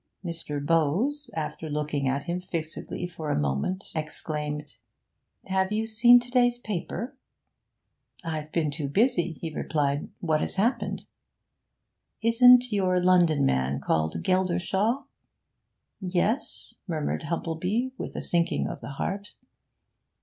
[0.25, 0.59] Mr.
[0.59, 4.77] Bowes, after looking at him fixedly for a moment, exclaimed
[5.45, 7.15] 'Have you seen to day's paper?'
[8.23, 10.09] 'I've been too busy,' he replied.
[10.19, 11.05] 'What has happened?'
[12.19, 15.03] 'Isn't your London man called Geldershaw?'
[15.99, 19.35] 'Yes,' murmured Humplebee, with a sinking of the heart.